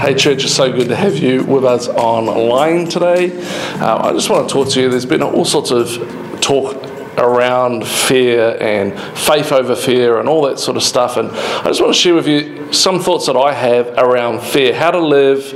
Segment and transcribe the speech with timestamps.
[0.00, 3.38] Hey, church, it's so good to have you with us online today.
[3.74, 4.88] Uh, I just want to talk to you.
[4.88, 6.89] There's been all sorts of talk
[7.20, 11.16] around fear and faith over fear and all that sort of stuff.
[11.16, 14.74] And I just want to share with you some thoughts that I have around fear,
[14.74, 15.52] how to live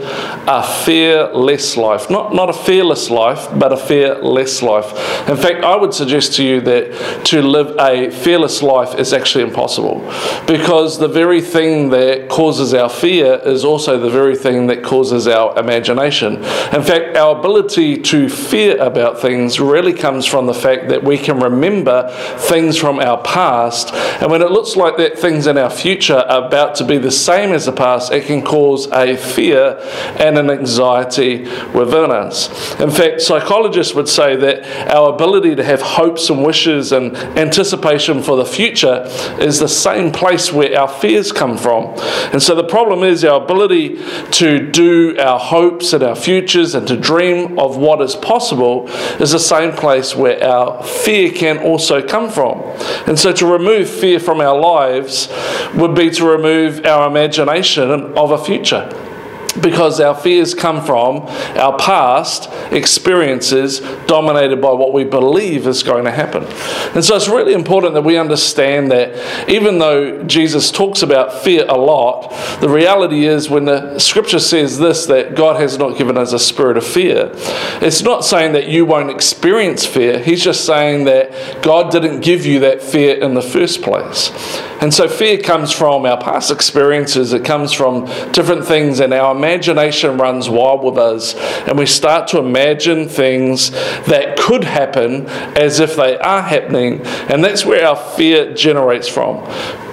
[0.47, 2.11] a fearless life.
[2.11, 4.91] Not, not a fearless life, but a fearless life.
[5.29, 9.45] In fact, I would suggest to you that to live a fearless life is actually
[9.45, 10.01] impossible
[10.47, 15.27] because the very thing that causes our fear is also the very thing that causes
[15.27, 16.37] our imagination.
[16.37, 21.17] In fact, our ability to fear about things really comes from the fact that we
[21.17, 23.93] can remember things from our past.
[24.21, 27.11] And when it looks like that things in our future are about to be the
[27.11, 29.79] same as the past, it can cause a fear
[30.19, 31.45] and an anxiety
[31.75, 32.49] within us.
[32.81, 38.23] In fact, psychologists would say that our ability to have hopes and wishes and anticipation
[38.23, 39.05] for the future
[39.41, 41.95] is the same place where our fears come from.
[42.33, 43.99] And so the problem is our ability
[44.33, 48.89] to do our hopes and our futures and to dream of what is possible
[49.21, 52.61] is the same place where our fear can also come from.
[53.07, 55.29] And so to remove fear from our lives
[55.75, 59.04] would be to remove our imagination of a future
[59.61, 61.23] because our fears come from
[61.57, 66.45] our past experiences dominated by what we believe is going to happen.
[66.95, 71.65] And so it's really important that we understand that even though Jesus talks about fear
[71.69, 76.17] a lot, the reality is when the scripture says this, that God has not given
[76.17, 77.31] us a spirit of fear,
[77.81, 80.19] it's not saying that you won't experience fear.
[80.19, 84.31] He's just saying that God didn't give you that fear in the first place.
[84.81, 89.35] And so fear comes from our past experiences, it comes from different things, in our
[89.45, 91.35] imagination runs wild with us.
[91.67, 93.71] And we start to imagine things
[94.07, 97.03] that could happen as if they are happening.
[97.29, 99.45] And that's where our fear generates from.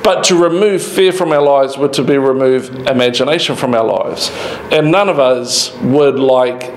[0.04, 4.32] But to remove fear from our lives would to be remove imagination from our lives.
[4.72, 6.72] And none of us would like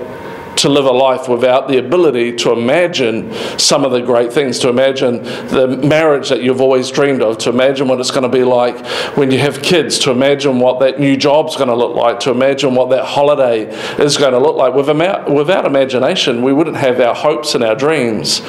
[0.57, 4.69] to live a life without the ability to imagine some of the great things, to
[4.69, 8.43] imagine the marriage that you've always dreamed of, to imagine what it's going to be
[8.43, 8.85] like
[9.17, 12.31] when you have kids, to imagine what that new job's going to look like, to
[12.31, 13.63] imagine what that holiday
[14.01, 14.73] is going to look like.
[14.73, 18.41] Without imagination, we wouldn't have our hopes and our dreams.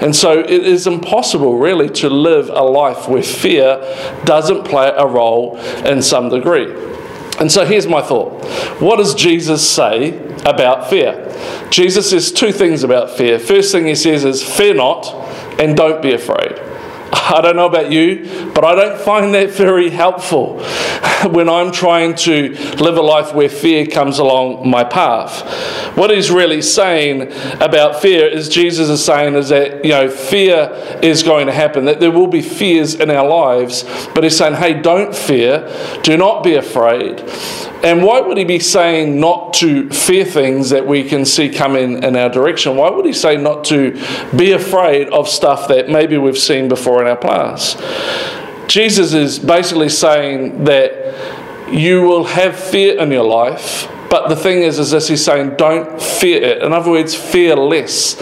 [0.00, 3.78] And so it is impossible, really, to live a life where fear
[4.24, 6.66] doesn't play a role in some degree.
[7.38, 8.44] And so here's my thought.
[8.80, 11.22] What does Jesus say about fear?
[11.70, 13.38] Jesus says two things about fear.
[13.38, 15.06] First thing he says is, Fear not
[15.60, 16.58] and don't be afraid.
[17.18, 20.60] I don't know about you, but I don't find that very helpful
[21.30, 25.96] when I'm trying to live a life where fear comes along my path.
[25.96, 30.70] What he's really saying about fear is Jesus is saying is that you know fear
[31.02, 33.82] is going to happen, that there will be fears in our lives,
[34.14, 35.72] but he's saying, hey, don't fear,
[36.02, 37.24] do not be afraid.
[37.82, 42.02] And why would he be saying not to fear things that we can see coming
[42.02, 42.76] in our direction?
[42.76, 43.92] Why would he say not to
[44.36, 47.78] be afraid of stuff that maybe we've seen before in our past?
[48.68, 50.92] Jesus is basically saying that
[51.70, 55.56] you will have fear in your life but the thing is, is this he's saying,
[55.56, 56.62] don't fear it.
[56.62, 58.14] In other words, fear less.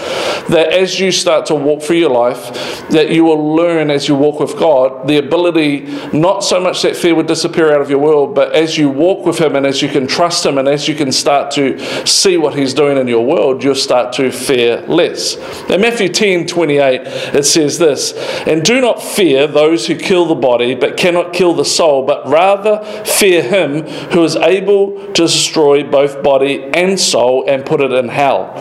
[0.48, 4.14] That as you start to walk through your life, that you will learn as you
[4.14, 5.80] walk with God the ability,
[6.12, 9.26] not so much that fear would disappear out of your world, but as you walk
[9.26, 12.36] with Him and as you can trust Him and as you can start to see
[12.36, 15.36] what He's doing in your world, you'll start to fear less.
[15.70, 17.00] In Matthew 10 28,
[17.34, 18.12] it says this
[18.46, 22.26] And do not fear those who kill the body, but cannot kill the soul, but
[22.28, 27.80] rather fear Him who is able to destroy destroy both body and soul and put
[27.80, 28.54] it in hell.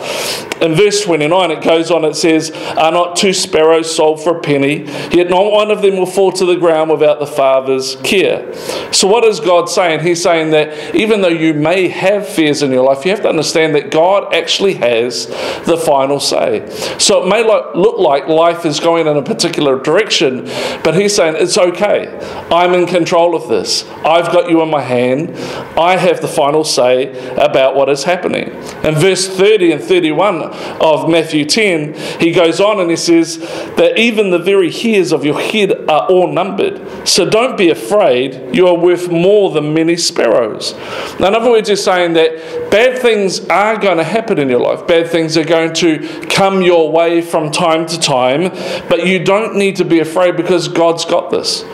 [0.60, 4.40] In verse 29, it goes on, it says, Are not two sparrows sold for a
[4.40, 4.84] penny?
[5.10, 8.54] Yet not one of them will fall to the ground without the Father's care.
[8.92, 10.00] So, what is God saying?
[10.00, 13.28] He's saying that even though you may have fears in your life, you have to
[13.28, 15.26] understand that God actually has
[15.66, 16.68] the final say.
[16.98, 20.44] So, it may look like life is going in a particular direction,
[20.84, 22.16] but He's saying, It's okay.
[22.50, 23.86] I'm in control of this.
[24.04, 25.36] I've got you in my hand.
[25.76, 27.03] I have the final say
[27.38, 28.50] about what is happening.
[28.84, 30.42] In verse 30 and 31
[30.80, 33.38] of Matthew 10, he goes on and he says
[33.76, 37.06] that even the very hairs of your head are all numbered.
[37.06, 40.74] So don't be afraid, you are worth more than many sparrows.
[41.18, 44.60] Now, in other words, he's saying that bad things are going to happen in your
[44.60, 45.98] life, bad things are going to
[46.28, 48.50] come your way from time to time,
[48.88, 51.64] but you don't need to be afraid because God's got this.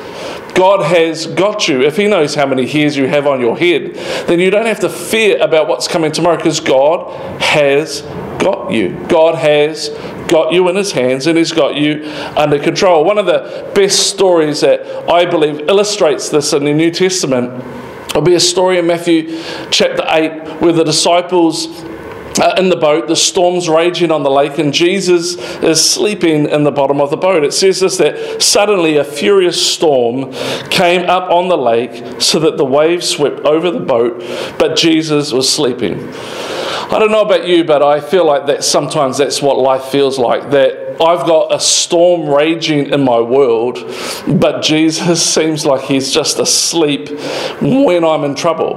[0.55, 1.82] God has got you.
[1.82, 3.94] If He knows how many hairs you have on your head,
[4.26, 8.02] then you don't have to fear about what's coming tomorrow because God has
[8.38, 9.05] got you.
[9.08, 9.88] God has
[10.29, 12.05] got you in His hands and He's got you
[12.37, 13.05] under control.
[13.05, 17.64] One of the best stories that I believe illustrates this in the New Testament
[18.11, 21.69] There'll be a story in Matthew chapter 8 where the disciples
[22.41, 26.65] uh, in the boat, the storm's raging on the lake, and Jesus is sleeping in
[26.65, 27.45] the bottom of the boat.
[27.45, 30.33] It says this that suddenly a furious storm
[30.71, 34.21] came up on the lake so that the waves swept over the boat,
[34.59, 36.13] but Jesus was sleeping.
[36.93, 40.19] I don't know about you, but I feel like that sometimes that's what life feels
[40.19, 40.51] like.
[40.51, 43.79] That I've got a storm raging in my world,
[44.29, 47.08] but Jesus seems like he's just asleep
[47.61, 48.76] when I'm in trouble.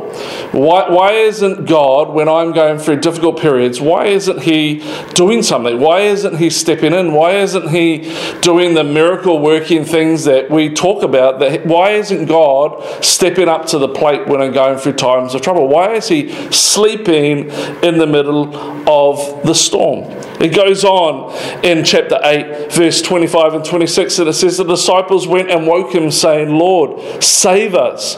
[0.53, 4.81] Why, why isn't God, when I'm going through difficult periods, why isn't he
[5.13, 5.79] doing something?
[5.81, 7.11] Why isn't he stepping in?
[7.11, 8.09] Why isn't he
[8.39, 11.39] doing the miracle working things that we talk about?
[11.39, 15.41] That why isn't God stepping up to the plate when I'm going through times of
[15.41, 15.67] trouble?
[15.67, 17.49] Why is he sleeping
[17.83, 18.55] in the middle
[18.89, 20.23] of the storm?
[20.43, 25.25] It goes on in chapter 8, verse 25 and 26, and it says, The disciples
[25.25, 28.17] went and woke him, saying, Lord, save us.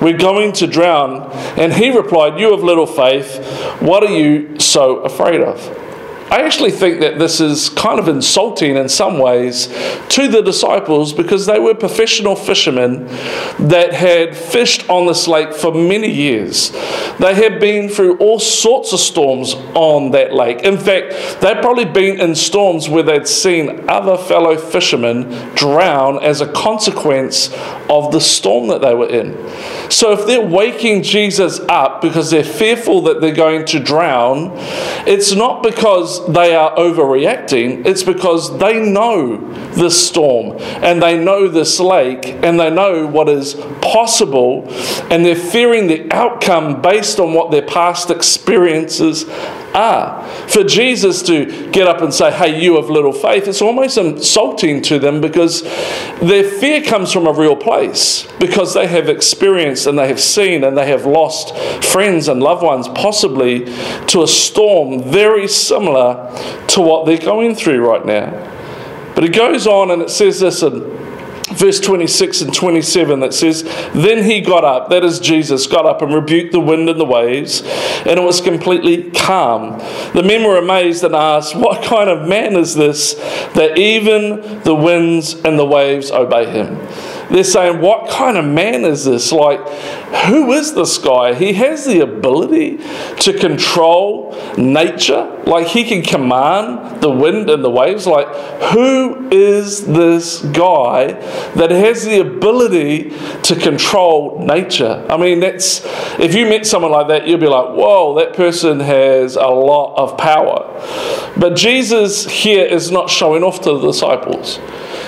[0.00, 1.30] We're going to drown.
[1.58, 3.44] And he replied, You have little faith.
[3.82, 5.87] What are you so afraid of?
[6.30, 9.66] I actually think that this is kind of insulting in some ways
[10.10, 13.06] to the disciples because they were professional fishermen
[13.58, 16.70] that had fished on this lake for many years.
[17.18, 20.62] They had been through all sorts of storms on that lake.
[20.62, 26.40] In fact, they'd probably been in storms where they'd seen other fellow fishermen drown as
[26.40, 27.52] a consequence
[27.88, 29.32] of the storm that they were in.
[29.90, 34.52] So if they're waking Jesus up because they're fearful that they're going to drown,
[35.06, 35.62] it's not
[36.26, 39.36] they are overreacting, it's because they know
[39.72, 44.64] this storm and they know this lake and they know what is possible
[45.10, 49.24] and they're fearing the outcome based on what their past experiences
[49.74, 50.26] are.
[50.48, 54.82] For Jesus to get up and say, Hey, you have little faith, it's almost insulting
[54.82, 55.62] to them because
[56.20, 60.64] their fear comes from a real place because they have experienced and they have seen
[60.64, 63.64] and they have lost friends and loved ones, possibly
[64.06, 66.30] to a storm very similar
[66.68, 68.54] to what they're going through right now.
[69.14, 70.97] But it goes on and it says this in
[71.58, 76.02] verse 26 and 27 that says, Then he got up, that is Jesus, got up
[76.02, 79.78] and rebuked the wind and the waves, and it was completely calm.
[80.14, 83.14] The men were amazed and asked, What kind of man is this
[83.54, 86.76] that even the winds and the waves obey him?
[87.30, 89.32] They're saying, What kind of man is this?
[89.32, 89.60] Like,
[90.26, 91.34] who is this guy?
[91.34, 92.78] He has the ability
[93.20, 95.24] to control nature.
[95.44, 98.06] Like, he can command the wind and the waves.
[98.06, 98.28] Like,
[98.72, 101.12] who is this guy
[101.54, 103.10] that has the ability
[103.42, 105.04] to control nature?
[105.08, 105.84] I mean, that's,
[106.18, 109.96] if you met someone like that, you'd be like, Whoa, that person has a lot
[109.96, 110.64] of power.
[111.36, 114.58] But Jesus here is not showing off to the disciples.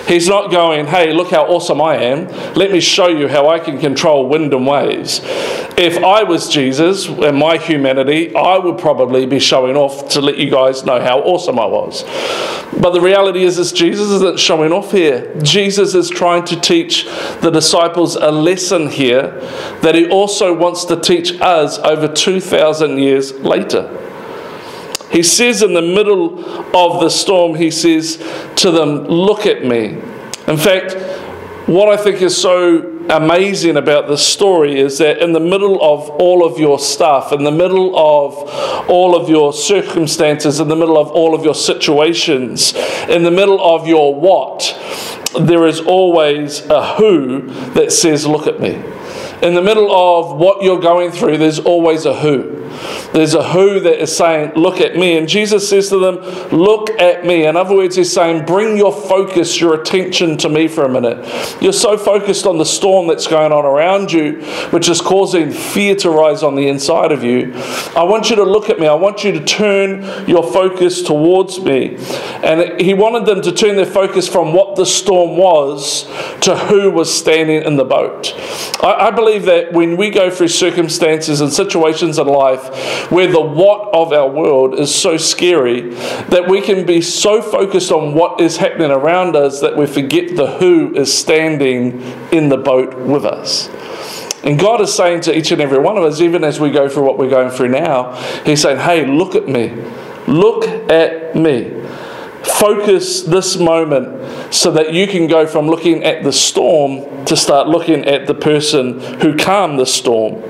[0.06, 2.26] He's not going, hey, look how awesome I am.
[2.54, 5.20] Let me show you how I can control wind and waves.
[5.76, 10.36] If I was Jesus and my humanity, I would probably be showing off to let
[10.36, 12.04] you guys know how awesome I was.
[12.78, 15.34] But the reality is, is Jesus isn't showing off here.
[15.42, 17.04] Jesus is trying to teach
[17.40, 19.40] the disciples a lesson here
[19.82, 24.09] that he also wants to teach us over 2,000 years later.
[25.10, 26.44] He says in the middle
[26.76, 28.16] of the storm, he says
[28.56, 30.00] to them, Look at me.
[30.46, 30.94] In fact,
[31.66, 36.08] what I think is so amazing about this story is that in the middle of
[36.10, 38.34] all of your stuff, in the middle of
[38.88, 42.74] all of your circumstances, in the middle of all of your situations,
[43.08, 44.76] in the middle of your what,
[45.40, 47.42] there is always a who
[47.74, 48.82] that says, Look at me.
[49.42, 52.68] In the middle of what you're going through, there's always a who.
[53.12, 55.16] There's a who that is saying, Look at me.
[55.16, 56.16] And Jesus says to them,
[56.50, 57.46] Look at me.
[57.46, 61.18] In other words, he's saying, Bring your focus, your attention to me for a minute.
[61.60, 65.94] You're so focused on the storm that's going on around you, which is causing fear
[65.96, 67.52] to rise on the inside of you.
[67.96, 68.86] I want you to look at me.
[68.86, 71.96] I want you to turn your focus towards me.
[72.42, 76.04] And he wanted them to turn their focus from what the storm was
[76.42, 78.34] to who was standing in the boat.
[78.82, 83.26] I, I believe that when we go through circumstances and situations in life, life where
[83.26, 88.14] the what of our world is so scary that we can be so focused on
[88.14, 92.00] what is happening around us that we forget the who is standing
[92.32, 93.68] in the boat with us.
[94.42, 96.88] And God is saying to each and every one of us, even as we go
[96.88, 98.12] through what we're going through now,
[98.44, 99.68] He's saying, Hey, look at me.
[100.26, 101.76] Look at me.
[102.42, 107.68] Focus this moment so that you can go from looking at the storm to start
[107.68, 110.42] looking at the person who calmed the storm.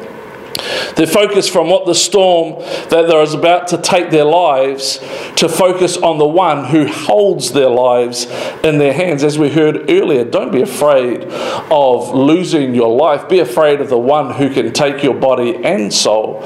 [0.97, 2.61] They focus from what the storm
[2.91, 4.99] that there is about to take their lives
[5.37, 8.27] to focus on the one who holds their lives
[8.63, 9.25] in their hands.
[9.25, 13.29] As we heard earlier, don't be afraid of losing your life.
[13.29, 16.41] Be afraid of the one who can take your body and soul.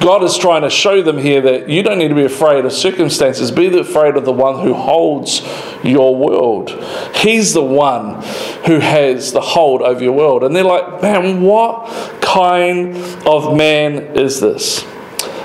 [0.00, 2.72] God is trying to show them here that you don't need to be afraid of
[2.72, 3.50] circumstances.
[3.50, 5.42] Be afraid of the one who holds
[5.82, 6.70] your world.
[7.16, 8.22] He's the one
[8.66, 10.44] who has the hold over your world.
[10.44, 11.88] And they're like, man, what
[12.20, 12.96] kind
[13.26, 14.84] of man is this?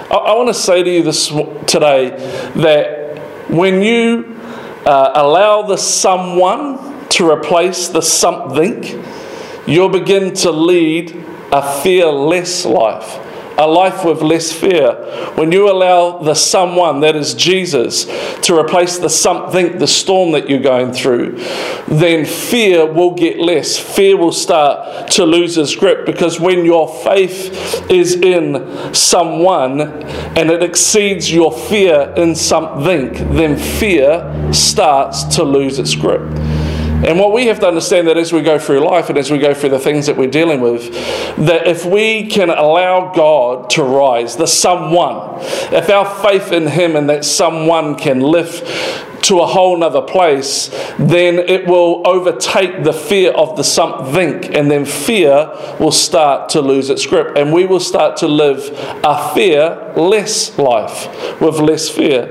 [0.09, 1.27] I, I want to say to you this
[1.67, 2.11] today
[2.55, 4.39] that when you
[4.85, 9.03] uh, allow the someone to replace the something,
[9.67, 13.19] you'll begin to lead a fearless life
[13.57, 14.93] a life with less fear.
[15.35, 18.05] When you allow the someone, that is Jesus,
[18.41, 21.37] to replace the something, the storm that you're going through,
[21.87, 23.77] then fear will get less.
[23.77, 30.49] Fear will start to lose its grip because when your faith is in someone and
[30.49, 36.21] it exceeds your fear in something, then fear starts to lose its grip.
[37.05, 39.37] And what we have to understand that as we go through life and as we
[39.37, 40.93] go through the things that we're dealing with,
[41.37, 45.39] that if we can allow God to rise, the someone,
[45.73, 48.63] if our faith in Him and that someone can lift
[49.23, 54.69] to a whole nother place, then it will overtake the fear of the something, and
[54.69, 58.69] then fear will start to lose its grip, and we will start to live
[59.03, 61.07] a fear less life
[61.39, 62.29] with less fear.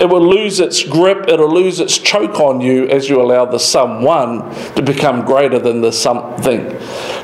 [0.00, 3.58] It will lose its grip, it'll lose its choke on you as you allow the
[3.58, 6.64] someone to become greater than the something.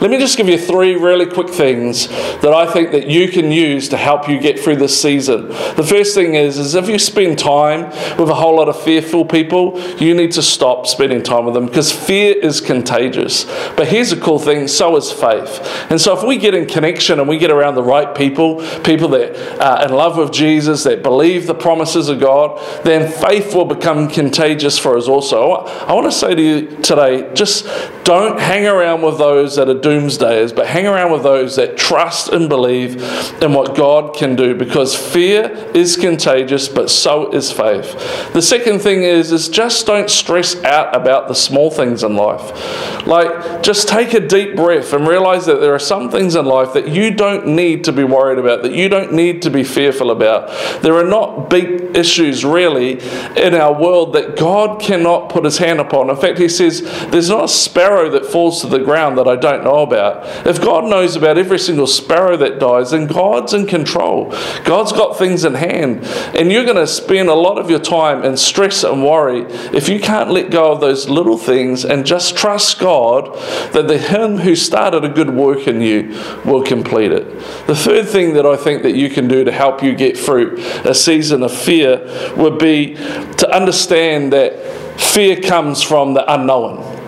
[0.01, 3.51] Let me just give you three really quick things that I think that you can
[3.51, 5.49] use to help you get through this season.
[5.49, 9.25] The first thing is, is if you spend time with a whole lot of fearful
[9.25, 13.45] people, you need to stop spending time with them because fear is contagious.
[13.77, 15.61] But here's a cool thing, so is faith.
[15.91, 19.07] And so if we get in connection and we get around the right people, people
[19.11, 23.65] that are in love with Jesus, that believe the promises of God, then faith will
[23.65, 25.53] become contagious for us also.
[25.53, 27.69] I want to say to you today just
[28.03, 32.31] don't hang around with those that are doomsdayers, but hang around with those that trust
[32.31, 33.01] and believe
[33.41, 38.33] in what God can do because fear is contagious, but so is faith.
[38.33, 43.07] The second thing is, is just don't stress out about the small things in life.
[43.07, 46.73] Like, just take a deep breath and realize that there are some things in life
[46.73, 50.11] that you don't need to be worried about, that you don't need to be fearful
[50.11, 50.49] about.
[50.83, 53.01] There are not big issues really
[53.37, 56.11] in our world that God cannot put his hand upon.
[56.11, 59.37] In fact, he says, There's not a sparrow that falls to the ground that I
[59.37, 60.47] don't know about.
[60.47, 64.31] If God knows about every single sparrow that dies, then God's in control.
[64.65, 66.05] God's got things in hand.
[66.37, 69.43] And you're going to spend a lot of your time in stress and worry
[69.75, 73.35] if you can't let go of those little things and just trust God
[73.73, 76.09] that the Him who started a good work in you
[76.45, 77.27] will complete it.
[77.67, 80.57] The third thing that I think that you can do to help you get through
[80.85, 82.05] a season of fear
[82.37, 84.59] would be to understand that
[85.01, 86.99] fear comes from the unknown.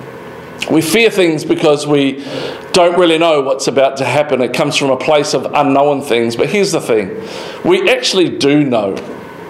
[0.70, 2.24] We fear things because we
[2.72, 4.40] don't really know what's about to happen.
[4.40, 6.36] It comes from a place of unknown things.
[6.36, 7.20] But here's the thing
[7.64, 8.96] we actually do know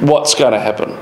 [0.01, 0.99] what's going to happen.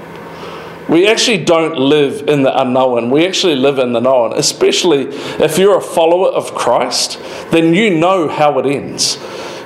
[0.90, 3.10] We actually don't live in the unknown.
[3.10, 4.36] We actually live in the known.
[4.36, 5.02] Especially
[5.42, 7.20] if you're a follower of Christ,
[7.52, 9.16] then you know how it ends.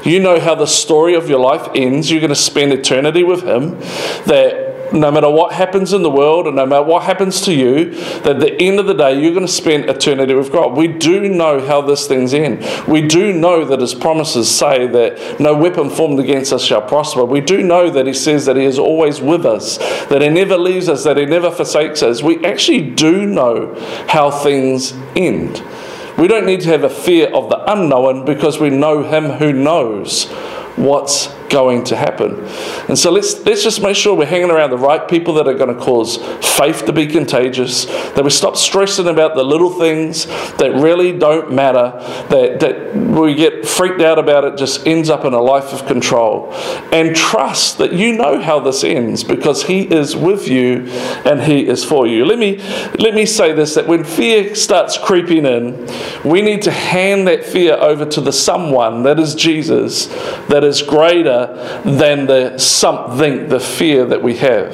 [0.04, 2.10] You know how the story of your life ends.
[2.10, 3.78] You're going to spend eternity with Him.
[4.26, 4.63] That
[4.94, 8.36] no matter what happens in the world and no matter what happens to you, that
[8.36, 10.76] at the end of the day, you're going to spend eternity with God.
[10.76, 12.64] We do know how this thing's end.
[12.86, 17.24] We do know that His promises say that no weapon formed against us shall prosper.
[17.24, 20.56] We do know that He says that He is always with us, that He never
[20.56, 22.22] leaves us, that He never forsakes us.
[22.22, 23.74] We actually do know
[24.08, 25.62] how things end.
[26.16, 29.52] We don't need to have a fear of the unknown because we know Him who
[29.52, 30.30] knows
[30.76, 32.44] what's going to happen.
[32.88, 35.54] And so let's, let's just make sure we're hanging around the right people that are
[35.54, 36.16] going to cause
[36.56, 41.52] faith to be contagious, that we stop stressing about the little things that really don't
[41.52, 41.92] matter,
[42.28, 45.86] that, that we get freaked out about it, just ends up in a life of
[45.86, 46.52] control.
[46.92, 50.86] And trust that you know how this ends because He is with you
[51.24, 52.24] and He is for you.
[52.24, 52.58] Let me,
[52.98, 55.88] let me say this that when fear starts creeping in,
[56.24, 60.06] we need to hand that fear over to the someone that is Jesus,
[60.48, 61.34] that is greater
[61.84, 64.72] than the something, the fear that we have.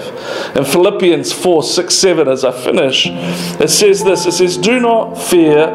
[0.56, 5.14] In Philippians 4 6 7, as I finish, it says this it says, Do not
[5.14, 5.68] fear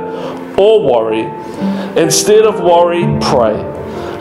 [0.57, 1.25] or worry.
[2.01, 3.74] Instead of worry, pray.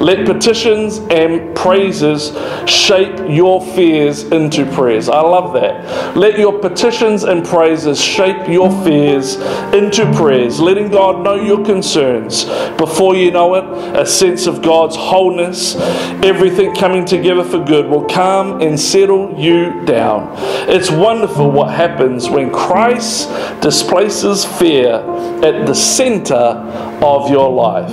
[0.04, 2.36] Let petitions and praises
[2.70, 5.08] shape your fears into prayers.
[5.08, 6.14] I love that.
[6.14, 9.36] Let your petitions and praises shape your fears
[9.72, 12.44] into prayers, letting God know your concerns.
[12.76, 15.74] Before you know it, a sense of God's wholeness,
[16.22, 20.34] everything coming together for good, will calm and settle you down.
[20.68, 23.30] It's wonderful what happens when Christ
[23.62, 24.96] displaces fear
[25.42, 26.60] at the center
[27.04, 27.92] of your life.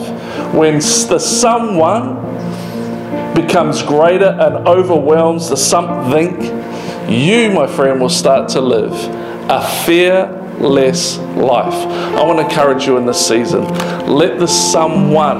[0.53, 2.15] When the someone
[3.33, 6.41] becomes greater and overwhelms the something,
[7.09, 8.93] you, my friend, will start to live
[9.49, 11.73] a fearless life.
[11.73, 13.63] I want to encourage you in this season.
[14.07, 15.39] Let the someone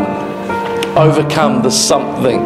[0.98, 2.46] overcome the something.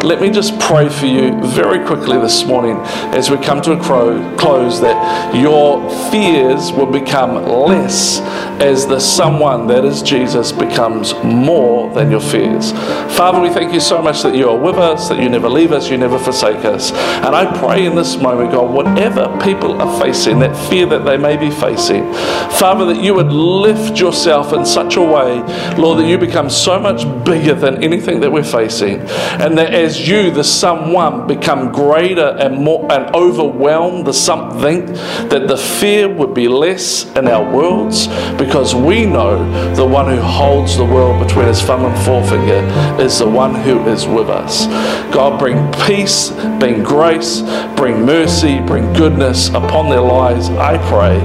[0.00, 2.76] Let me just pray for you very quickly this morning
[3.14, 8.20] as we come to a close that your fears will become less
[8.60, 12.72] as the someone that is Jesus becomes more than your fears.
[13.16, 15.72] Father, we thank you so much that you are with us, that you never leave
[15.72, 16.92] us, you never forsake us.
[16.92, 21.16] And I pray in this moment, God, whatever people are facing, that fear that they
[21.16, 22.12] may be facing,
[22.52, 25.40] Father, that you would lift yourself in such a way,
[25.76, 29.00] Lord, that you become so much bigger than anything that we're facing.
[29.40, 35.46] And that as you, the someone, become greater and more and overwhelm the something, that
[35.48, 40.76] the fear would be less in our worlds because we know the one who holds
[40.76, 42.60] the world between his thumb and forefinger
[43.02, 44.66] is the one who is with us.
[45.12, 47.42] God, bring peace, bring grace,
[47.76, 51.18] bring mercy, bring goodness upon their lives, I pray.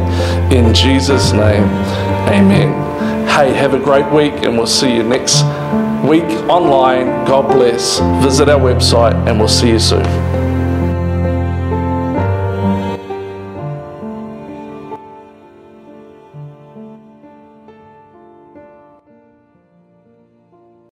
[0.56, 1.64] In Jesus' name,
[2.30, 3.28] amen.
[3.28, 5.44] Hey, have a great week, and we'll see you next
[6.06, 7.26] week online.
[7.26, 8.00] God bless.
[8.24, 10.45] Visit our website, and we'll see you soon.